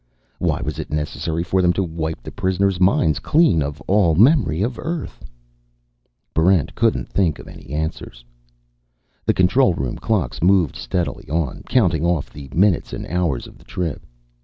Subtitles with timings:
[0.39, 4.63] Why was it necessary for them to wipe the prisoners' minds clean of all memory
[4.63, 5.23] of Earth?
[6.33, 8.25] Barrent couldn't think of any answers.
[9.27, 13.63] The control room clocks moved steadily on, counting off the minutes and hours of the
[13.63, 14.03] trip.